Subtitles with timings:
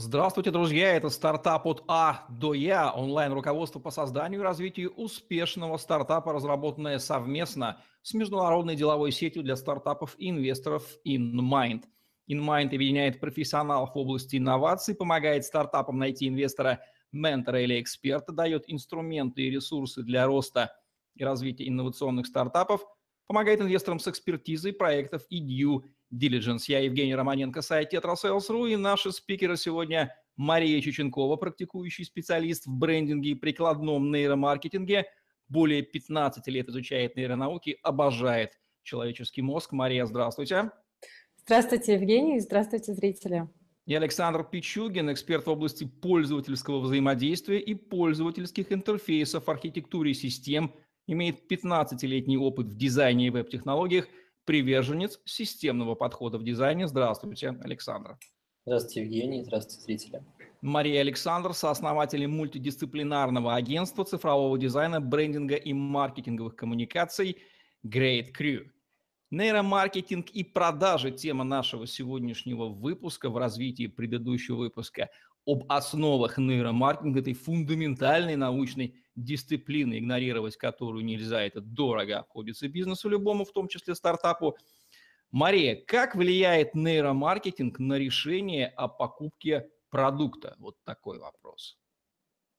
[0.00, 0.94] Здравствуйте, друзья!
[0.94, 7.82] Это стартап от А до Я, онлайн-руководство по созданию и развитию успешного стартапа, разработанное совместно
[8.02, 11.82] с международной деловой сетью для стартапов и инвесторов InMind.
[12.30, 16.80] InMind объединяет профессионалов в области инноваций, помогает стартапам найти инвестора,
[17.10, 20.72] ментора или эксперта, дает инструменты и ресурсы для роста
[21.16, 22.86] и развития инновационных стартапов,
[23.26, 25.82] помогает инвесторам с экспертизой проектов и due
[26.12, 26.64] Diligence.
[26.68, 33.30] Я Евгений Романенко, сайт Tetrasales.ru, и наши спикеры сегодня Мария Чеченкова, практикующий специалист в брендинге
[33.30, 35.06] и прикладном нейромаркетинге,
[35.48, 39.72] более 15 лет изучает нейронауки, обожает человеческий мозг.
[39.72, 40.70] Мария, здравствуйте.
[41.36, 43.48] Здравствуйте, Евгений, здравствуйте, зрители.
[43.86, 50.74] И Александр Пичугин, эксперт в области пользовательского взаимодействия и пользовательских интерфейсов, архитектуре систем,
[51.06, 54.08] имеет 15-летний опыт в дизайне и веб-технологиях–
[54.48, 56.88] приверженец системного подхода в дизайне.
[56.88, 58.16] Здравствуйте, Александр.
[58.64, 59.44] Здравствуйте, Евгений.
[59.44, 60.24] Здравствуйте, зрители.
[60.62, 67.36] Мария Александр, сооснователь мультидисциплинарного агентства цифрового дизайна, брендинга и маркетинговых коммуникаций
[67.86, 68.70] Great Crew.
[69.30, 75.10] Нейромаркетинг и продажи– тема нашего сегодняшнего выпуска в развитии предыдущего выпуска
[75.46, 83.44] об основах нейромаркетинга, этой фундаментальной научной дисциплины, игнорировать которую нельзя, это дорого обходится бизнесу любому,
[83.44, 84.56] в том числе стартапу.
[85.30, 90.56] Мария, как влияет нейромаркетинг на решение о покупке продукта?
[90.58, 91.76] Вот такой вопрос.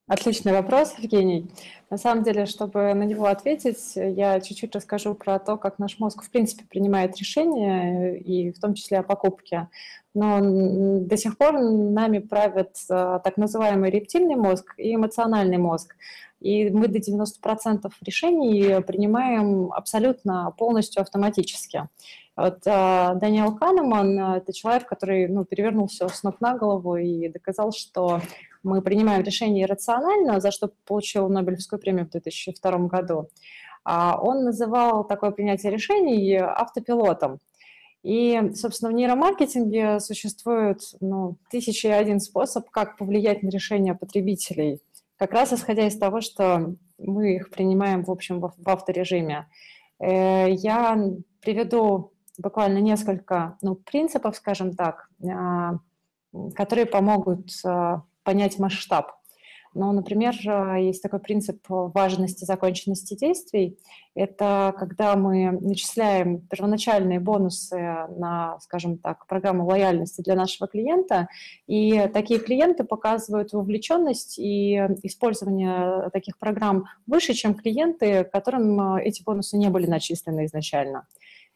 [0.10, 1.52] Отличный вопрос, Евгений.
[1.92, 6.24] На самом деле, чтобы на него ответить, я чуть-чуть расскажу про то, как наш мозг
[6.24, 9.70] в принципе принимает решения, и в том числе о покупке.
[10.16, 15.96] Но до сих пор нами правят э, так называемый рептильный мозг и эмоциональный мозг.
[16.40, 21.90] И мы до 90% решений принимаем абсолютно полностью автоматически.
[22.38, 27.28] Вот э, Даниэл Канеман– это человек, который ну, перевернул все с ног на голову и
[27.28, 28.22] доказал, что
[28.64, 33.28] мы принимаем решения рационально, за что получил Нобелевскую премию в 2002 году.
[33.84, 37.40] А он называл такое принятие решений автопилотом.
[38.04, 44.80] И, собственно, в нейромаркетинге существует ну, тысяча и один способ, как повлиять на решения потребителей,
[45.20, 49.48] как раз исходя из того, что мы их принимаем, в общем, в авторежиме.
[50.00, 50.98] Э, я
[51.42, 55.74] приведу буквально несколько ну, принципов, скажем так, а,
[56.56, 59.12] которые помогут а, понять масштаб.
[59.80, 60.36] Но, например,
[60.78, 63.80] есть такой принцип важности законченности действий.
[64.14, 71.30] Это когда мы начисляем первоначальные бонусы на, скажем так, программу лояльности для нашего клиента,
[71.66, 79.56] и такие клиенты показывают вовлеченность и использование таких программ выше, чем клиенты, которым эти бонусы
[79.58, 81.08] не были начислены изначально.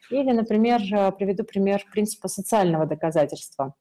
[0.10, 0.80] Или, например,
[1.18, 3.76] приведу пример принципа социального доказательства.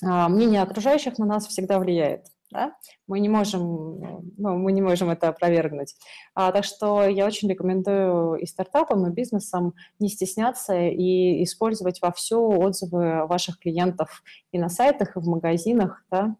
[0.00, 2.26] А, мнение окружающих на нас всегда влияет.
[2.50, 2.74] Да?
[3.06, 5.94] Мы, не можем, ну, мы не можем это опровергнуть.
[6.34, 12.12] А, так что я очень рекомендую и стартапам, и бизнесам не стесняться и использовать во
[12.12, 14.22] все отзывы ваших клиентов
[14.52, 16.04] и на сайтах, и в магазинах.
[16.10, 16.36] Да?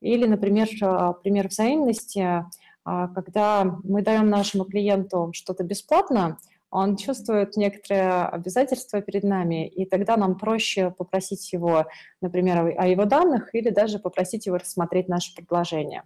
[0.00, 2.44] Или, например, а, пример взаимности,
[2.84, 6.38] когда мы даем нашему клиенту что-то бесплатно–
[6.72, 11.86] он чувствует некоторые обязательства перед нами, и тогда нам проще попросить его,
[12.22, 16.04] например, о его данных или даже попросить его рассмотреть наше предложение.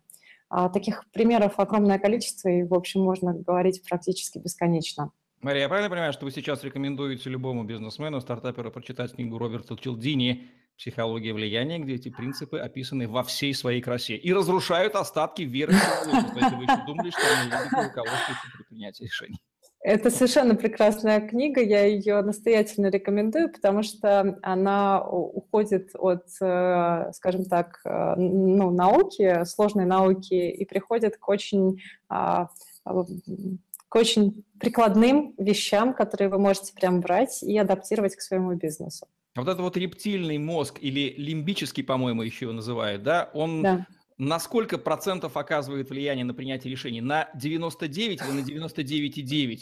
[0.49, 5.13] А таких примеров огромное количество, и, в общем, можно говорить практически бесконечно.
[5.41, 10.49] Мария, я правильно понимаю, что вы сейчас рекомендуете любому бизнесмену, стартаперу прочитать книгу Роберта Челдини
[10.77, 16.35] «Психология влияния», где эти принципы описаны во всей своей красе и разрушают остатки веры в
[16.35, 19.39] вы еще думали, что они любят руководствуются при принятии решений.
[19.87, 27.45] Это совершенно прекрасная книга, я ее настоятельно рекомендую, потому что она уходит от, э, скажем
[27.45, 32.49] так, э, ну, науки, сложной науки, и приходит к очень, а,
[32.85, 39.07] к очень прикладным вещам, которые вы можете прям брать и адаптировать к своему бизнесу.
[39.37, 43.87] Вот это вот рептильный мозг или лимбический, по-моему, еще его называют, да, он да
[44.19, 47.01] на сколько процентов оказывает влияние на принятие решений?
[47.01, 49.61] На 99 или на 99,9?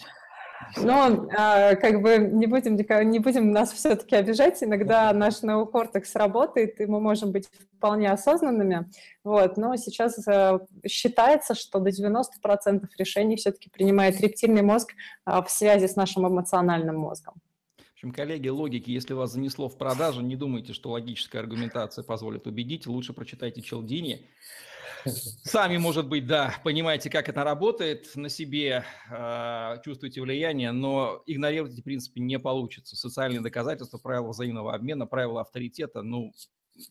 [0.77, 2.77] Но а, как бы не будем,
[3.11, 4.63] не будем нас все-таки обижать.
[4.63, 8.91] Иногда наш неокортекс работает, и мы можем быть вполне осознанными.
[9.25, 9.57] Вот.
[9.57, 14.93] Но сейчас а, считается, что до 90% решений все-таки принимает рептильный мозг
[15.25, 17.35] а, в связи с нашим эмоциональным мозгом
[18.05, 22.87] общем, коллеги, логики, если вас занесло в продажу, не думайте, что логическая аргументация позволит убедить.
[22.87, 24.29] Лучше прочитайте Челдини.
[25.07, 31.73] Сами, может быть, да, понимаете, как это работает, на себе э, чувствуете влияние, но игнорировать
[31.73, 32.95] эти принципы не получится.
[32.97, 36.33] Социальные доказательства, правила взаимного обмена, правила авторитета, ну,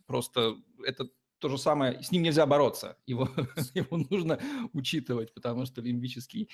[0.07, 0.55] просто
[0.85, 3.29] это то же самое, с ним нельзя бороться, его,
[3.73, 4.39] его нужно
[4.73, 6.49] учитывать, потому что лимбический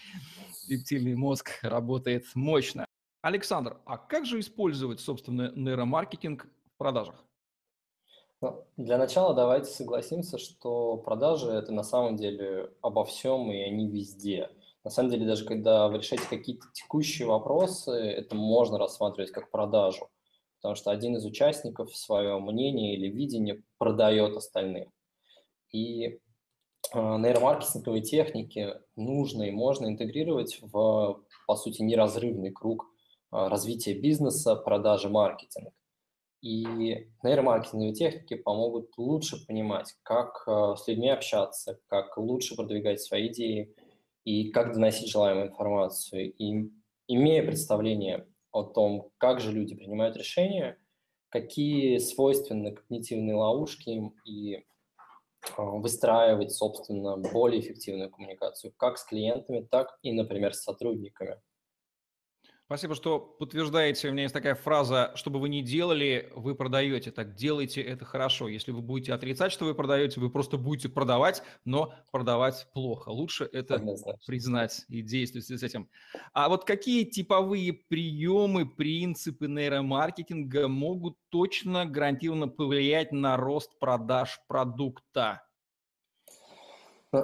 [0.67, 2.85] рептильный мозг работает мощно.
[3.21, 7.25] Александр, а как же использовать, собственно, нейромаркетинг в продажах?
[8.41, 13.89] Ну, для начала давайте согласимся, что продажи– это на самом деле обо всем, и они
[13.89, 14.49] везде.
[14.85, 20.09] На самом деле, даже когда вы решаете какие-то текущие вопросы, это можно рассматривать как продажу,
[20.57, 24.89] потому что один из участников свое мнение или видение продает остальным.
[25.73, 26.17] И э,
[26.93, 32.87] нейромаркетинговые техники нужно и можно интегрировать в, по сути, неразрывный круг
[33.31, 35.71] э, развития бизнеса, продажи, маркетинга.
[36.41, 43.27] И нейромаркетинговые техники помогут лучше понимать, как э, с людьми общаться, как лучше продвигать свои
[43.27, 43.75] идеи
[44.23, 46.33] и как доносить желаемую информацию.
[46.33, 46.69] И
[47.07, 50.77] имея представление о том, как же люди принимают решения,
[51.29, 54.63] какие свойственны когнитивные ловушки им и э,
[55.57, 61.41] выстраивать, собственно, более эффективную коммуникацию как с клиентами, так и, например, с сотрудниками.
[62.69, 64.09] Спасибо, что подтверждаете.
[64.09, 67.09] У меня есть такая фраза, что бы вы ни делали, вы продаете.
[67.09, 68.47] Так делайте это хорошо.
[68.47, 73.09] Если вы будете отрицать, что вы продаете, вы просто будете продавать, но продавать плохо.
[73.09, 73.83] Лучше это
[74.27, 75.89] признать и действовать с этим.
[76.31, 85.41] А вот какие типовые приемы, принципы нейромаркетинга могут точно гарантированно повлиять на рост продаж продукта?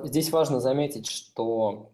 [0.05, 1.91] Здесь важно заметить, что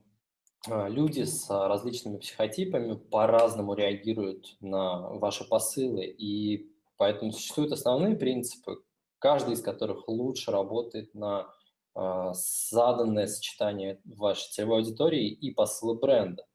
[0.67, 8.83] люди с а, различными психотипами по-разному реагируют на ваши посылы, и поэтому существуют основные принципы,
[9.17, 11.51] каждый из которых лучше работает на
[11.95, 16.45] а, заданное сочетание вашей целевой аудитории и посылы бренда.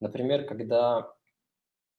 [0.00, 1.10] Например, когда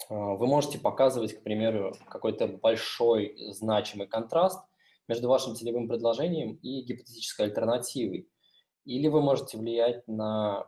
[0.09, 4.59] вы можете показывать, к примеру, какой-то большой значимый контраст
[5.07, 8.29] между вашим целевым предложением и гипотетической альтернативой.
[8.83, 10.67] Или вы можете влиять на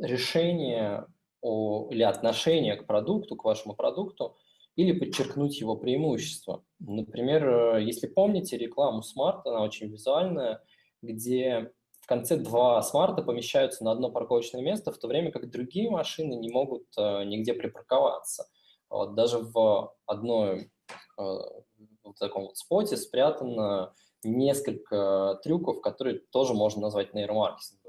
[0.00, 1.06] решение
[1.40, 4.36] о, или отношение к продукту, к вашему продукту,
[4.76, 6.64] или подчеркнуть его преимущества.
[6.78, 10.62] Например, э, если помните рекламу Smart, она очень визуальная,
[11.02, 15.90] где в конце два смарта помещаются на одно парковочное место, в то время как другие
[15.90, 18.46] машины не могут э, нигде припарковаться.
[18.88, 20.70] Вот, даже в одной
[21.18, 21.22] э,
[22.02, 27.79] в таком вот споте спрятано несколько трюков, которые тоже можно назвать нейромаркетингом.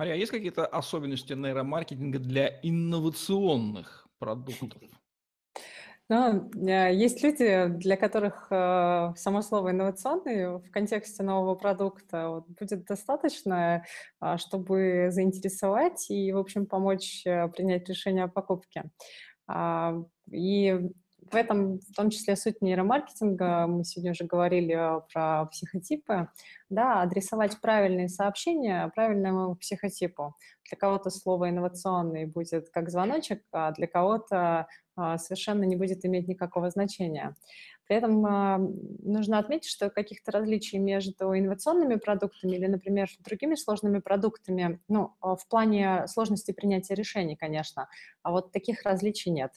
[0.00, 4.80] Мария, а есть какие-то особенности нейромаркетинга для инновационных продуктов?
[6.08, 12.86] Ну, э, есть люди, для которых э, само слово инновационный в контексте нового продукта будет
[12.86, 13.84] достаточно,
[14.22, 18.84] э, чтобы заинтересовать и, в общем, помочь принять решение о покупке.
[19.48, 19.96] А,
[20.32, 20.80] и
[21.30, 23.66] в этом в том числе суть нейромаркетинга.
[23.66, 24.76] Мы сегодня уже говорили
[25.12, 26.28] про психотипы.
[26.68, 30.36] Да, адресовать правильные сообщения правильному психотипу.
[30.68, 36.28] Для кого-то слово «инновационный» будет как звоночек, а для кого-то а, совершенно не будет иметь
[36.28, 37.34] никакого значения.
[37.86, 43.98] При этом а, нужно отметить, что каких-то различий между инновационными продуктами или, например, другими сложными
[43.98, 47.88] продуктами, ну, в плане сложности принятия решений, конечно,
[48.22, 49.52] а вот таких различий нет.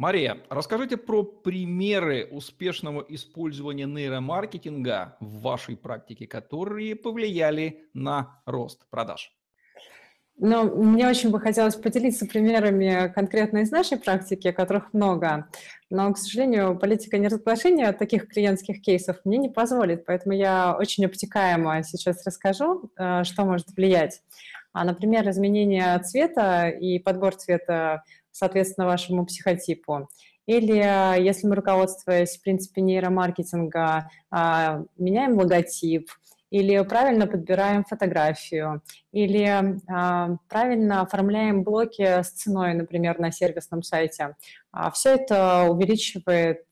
[0.00, 9.30] Мария, расскажите про примеры успешного использования нейромаркетинга в вашей практике, которые повлияли на рост продаж.
[10.38, 15.50] Ну, мне очень бы хотелось поделиться примерами конкретно из нашей практики, которых много.
[15.90, 21.82] Но, к сожалению, политика неразглашения таких клиентских кейсов мне не позволит, поэтому я очень обтекаемо
[21.82, 24.22] сейчас расскажу, э, что может влиять.
[24.72, 30.08] А, например, изменение цвета и подбор цвета соответственно, вашему психотипу.
[30.46, 36.10] Или если мы, руководствуясь в принципе нейромаркетинга, а, меняем логотип,
[36.50, 38.82] или правильно подбираем фотографию,
[39.12, 44.34] или а, правильно оформляем блоки с ценой, например, на сервисном сайте.
[44.72, 46.64] А, все это увеличивает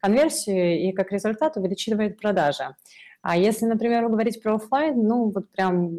[0.00, 2.74] конверсию и как результат увеличивает продажи.
[3.20, 5.98] А если, например, говорить про офлайн, ну вот прям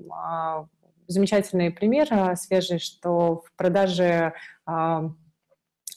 [1.09, 4.33] замечательный пример свежий, что в продаже
[4.65, 5.11] а,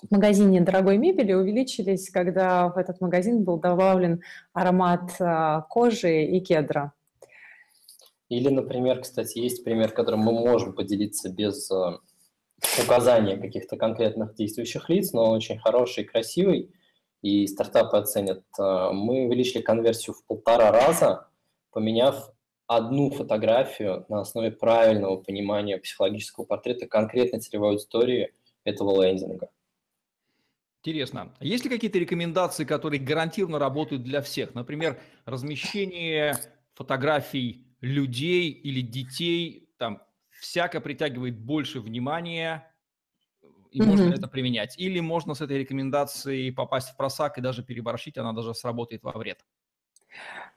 [0.02, 6.40] в магазине дорогой мебели увеличились, когда в этот магазин был добавлен аромат а, кожи и
[6.40, 6.92] кедра.
[8.28, 11.99] Или, например, кстати, есть пример, которым мы можем поделиться без а,
[12.83, 16.75] указания каких-то конкретных действующих лиц, но он очень хороший красивый,
[17.21, 18.42] и стартапы оценят.
[18.59, 21.28] Мы увеличили конверсию в полтора раза,
[21.71, 22.33] поменяв
[22.76, 28.33] одну фотографию на основе правильного понимания психологического портрета конкретной целевой аудитории
[28.64, 29.50] этого лендинга.
[30.85, 31.33] Интересно.
[31.38, 34.55] А есть ли какие-то рекомендации, которые гарантированно работают для всех?
[34.55, 36.37] Например, размещение
[36.75, 42.69] фотографий людей или детей там всяко притягивает больше внимания,
[43.71, 43.85] и mm-hmm.
[43.87, 44.79] можно это применять.
[44.79, 49.12] Или можно с этой рекомендацией попасть в просак и даже переборщить, она даже сработает во
[49.12, 49.45] вред.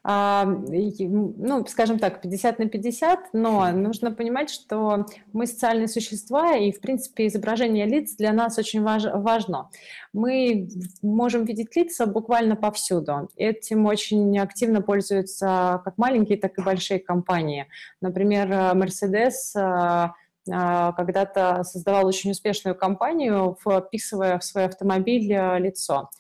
[0.07, 6.71] А, ну, скажем так, 50 на 50, но нужно понимать, что мы социальные существа, и,
[6.71, 9.71] в принципе, изображение лиц для нас очень важ, важно.
[10.13, 10.69] Мы
[11.01, 13.31] можем видеть лица буквально повсюду.
[13.35, 17.65] Этим очень активно пользуются как маленькие, так и большие компании.
[17.99, 20.13] Например, Mercedes а,
[20.51, 26.11] а, когда-то создавал очень успешную компанию, вписывая в свой автомобиль лицо.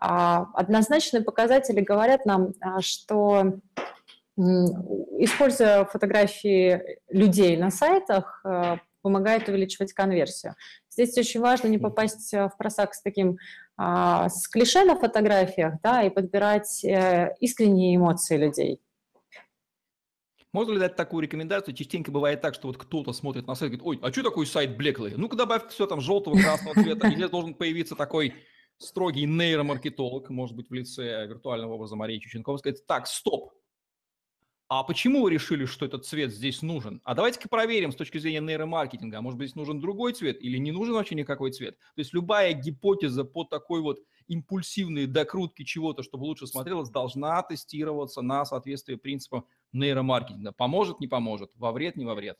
[0.00, 3.60] А, однозначные показатели говорят нам, а, что
[4.36, 10.54] используя фотографии людей на сайтах, а, помогает увеличивать конверсию.
[10.90, 13.38] Здесь очень важно не попасть в просак с таким
[13.80, 18.80] с клише на фотографиях, да, и подбирать э, искренние эмоции людей.
[20.52, 21.74] Можно ли дать такую рекомендацию?
[21.74, 24.46] Частенько бывает так, что вот кто-то смотрит на сайт и говорит, ой, а что такой
[24.46, 25.14] сайт Blackly?
[25.16, 27.06] Ну-ка добавь все там желтого, красного цвета.
[27.06, 28.34] Или должен появиться такой
[28.78, 33.52] строгий нейромаркетолог, может быть, в лице виртуального образа Марии Чученковой, сказать, так, стоп,
[34.70, 37.00] а почему вы решили, что этот цвет здесь нужен?
[37.02, 40.58] А давайте-ка проверим с точки зрения нейромаркетинга, а может быть, здесь нужен другой цвет или
[40.58, 41.78] не нужен вообще никакой цвет?
[41.78, 48.20] То есть любая гипотеза по такой вот импульсивной докрутке чего-то, чтобы лучше смотрелось, должна тестироваться
[48.20, 50.52] на соответствие принципам нейромаркетинга.
[50.52, 52.36] Поможет, не поможет, во вред, не во вред.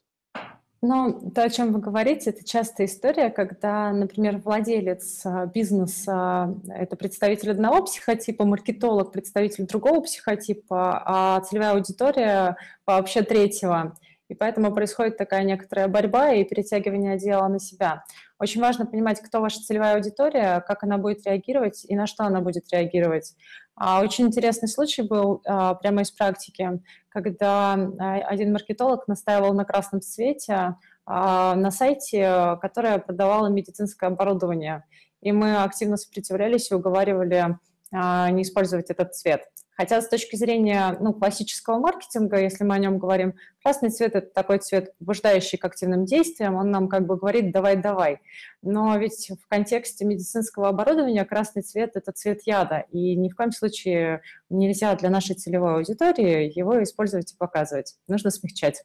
[0.81, 6.95] Но то, о чем вы говорите, это частая история, когда, например, владелец а, бизнеса– это
[6.95, 12.57] представитель одного психотипа, маркетолог– представитель другого психотипа, а целевая аудитория
[12.87, 13.97] вообще третьего.
[14.29, 18.05] И поэтому происходит такая некоторая борьба и перетягивание дела на себя.
[18.39, 22.41] Очень важно понимать, кто ваша целевая аудитория, как она будет реагировать и на что она
[22.41, 23.35] будет реагировать.
[23.75, 29.65] А, очень интересный случай был а, прямо из практики, когда а, один маркетолог настаивал на
[29.65, 30.77] красном цвете
[31.07, 34.85] на сайте, которое продавало медицинское оборудование.
[35.23, 37.57] И мы активно сопротивлялись и уговаривали
[37.91, 39.41] не использовать этот цвет.
[39.79, 44.27] Хотя с точки зрения ну, классического маркетинга, если мы о нем говорим, красный цвет– это
[44.27, 48.19] такой цвет, побуждающий к активным действиям, он нам как бы говорит «давай-давай».
[48.61, 53.53] Но ведь в контексте медицинского оборудования красный цвет– это цвет яда, и ни в коем
[53.53, 57.95] случае нельзя для нашей целевой аудитории его использовать и показывать.
[58.09, 58.83] Нужно смягчать.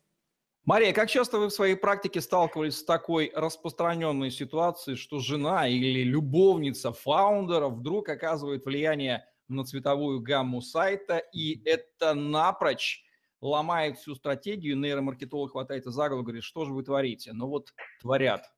[0.63, 6.03] Мария, как часто вы в своей практике сталкивались с такой распространенной ситуацией, что жена или
[6.03, 13.03] любовница фаундера вдруг оказывает влияние на цветовую гамму сайта, и это напрочь
[13.41, 14.77] ломает всю стратегию.
[14.77, 17.33] Нейромаркетолог хватается за голову, говорит, что же вы творите?
[17.33, 18.51] Ну вот творят.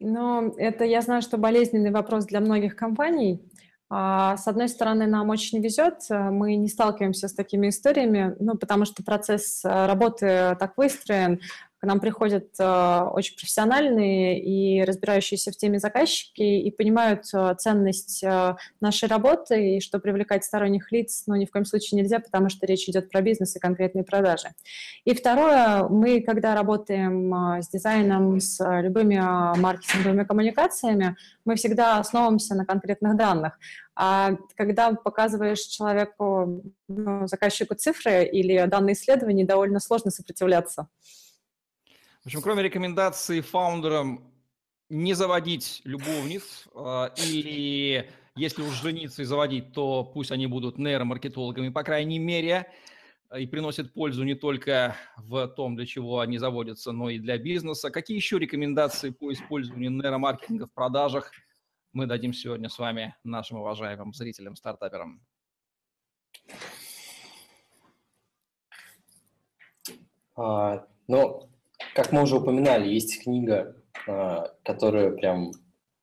[0.00, 3.40] Ну, это я знаю, что болезненный вопрос для многих компаний.
[3.88, 8.84] А, с одной стороны, нам очень везет, мы не сталкиваемся с такими историями, ну, потому
[8.84, 11.40] что процесс э, работы так выстроен,
[11.82, 18.22] к нам приходят э, очень профессиональные и разбирающиеся в теме заказчики и понимают э, ценность
[18.22, 22.50] э, нашей работы и что привлекать сторонних лиц, ну, ни в коем случае нельзя, потому
[22.50, 24.50] что речь идет про бизнес и конкретные продажи.
[25.04, 29.16] И второе, мы, когда работаем с дизайном, с любыми
[29.58, 33.58] маркетинговыми коммуникациями, мы всегда основываемся на конкретных данных.
[33.96, 40.86] А когда показываешь человеку, ну, заказчику цифры или данные исследований, довольно сложно сопротивляться.
[42.22, 44.32] В общем, кроме рекомендаций фаундерам
[44.88, 51.70] не заводить любовниц э, или если уж жениться и заводить, то пусть они будут нейромаркетологами,
[51.70, 52.72] по крайней мере,
[53.36, 57.90] и приносят пользу не только в том, для чего они заводятся, но и для бизнеса.
[57.90, 61.32] Какие еще рекомендации по использованию нейромаркетинга в продажах
[61.92, 65.20] мы дадим сегодня с вами нашим уважаемым зрителям, стартаперам?
[70.36, 71.51] А, ну,
[71.94, 75.52] как мы уже упоминали, есть книга, а, которая прям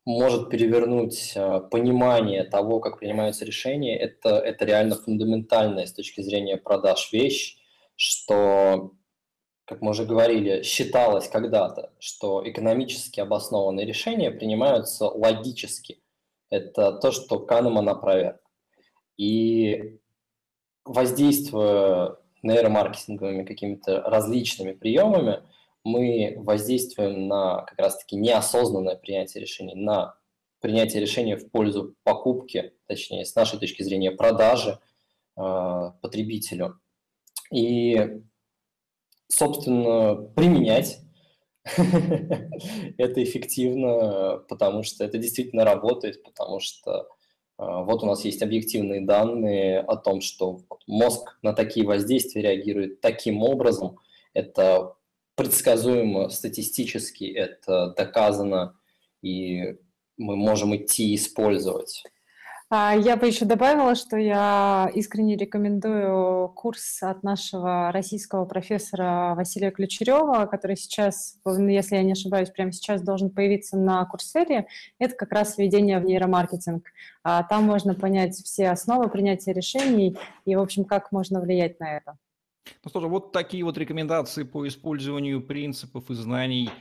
[0.05, 3.98] может перевернуть а, понимание того, как принимаются решения.
[3.98, 7.58] Это, это реально фундаментальная с точки зрения продаж вещь,
[7.96, 8.91] что,
[9.65, 16.01] как мы уже говорили, считалось когда-то, что экономически обоснованные решения принимаются логически.
[16.50, 18.41] Это то, что Канеман опроверг.
[19.17, 20.00] И
[20.86, 25.41] воздействуя нейромаркетинговыми какими-то различными приемами–
[25.83, 30.15] мы воздействуем на как раз-таки неосознанное принятие решений, на
[30.59, 34.79] принятие решения в пользу покупки, точнее, с нашей точки зрения, продажи
[35.38, 36.79] э, потребителю.
[37.51, 38.21] И,
[39.27, 41.00] собственно, применять
[42.98, 47.07] Это эффективно, потому что это действительно работает, потому что
[47.57, 53.01] а, вот у нас есть объективные данные о том, что мозг на такие воздействия реагирует
[53.01, 54.00] таким образом.
[54.33, 54.95] Это
[55.39, 58.75] предсказуемо статистически, это доказано,
[59.22, 59.77] и
[60.17, 62.03] мы можем идти использовать.
[62.69, 69.72] А, я бы еще добавила, что я искренне рекомендую курс от нашего российского профессора Василия
[69.72, 74.67] Ключерева, который сейчас, если я не ошибаюсь, прямо сейчас должен появиться на Курсере.
[75.00, 76.84] Это как раз введение в нейромаркетинг.
[77.24, 81.96] А, там можно понять все основы принятия решений и, в общем, как можно влиять на
[81.96, 82.17] это.
[82.84, 86.70] Ну что же, вот такие вот рекомендации по использованию принципов и знаний–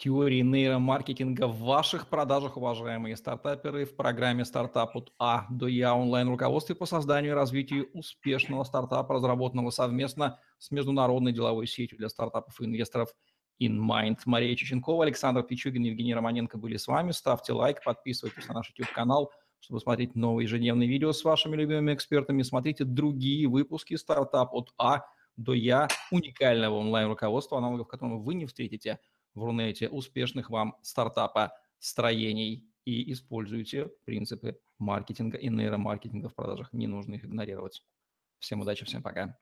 [0.00, 6.74] теории нейромаркетинга в ваших продажах, уважаемые стартаперы, в программе «Стартап от А до Я» онлайн-руководстве
[6.74, 12.64] по созданию и развитию успешного стартапа, разработанного совместно с международной деловой сетью для стартапов и
[12.64, 13.10] инвесторов
[13.60, 14.20] InMind.
[14.24, 17.10] Мария Чеченкова, Александр Пичугин, Евгений Романенко были с вами.
[17.12, 22.42] Ставьте лайк, подписывайтесь на наш YouTube-канал, чтобы смотреть новые ежедневные видео с вашими любимыми экспертами.
[22.42, 25.04] Смотрите другие выпуски «Стартап от А
[25.36, 28.98] до Я», уникального онлайн-руководства, аналогов которого вы не встретите–
[29.34, 36.72] в Рунете успешных вам стартапа строений и используйте принципы маркетинга и нейромаркетинга в продажах.
[36.72, 37.82] Не нужно их игнорировать.
[38.38, 39.38] Всем удачи, всем пока.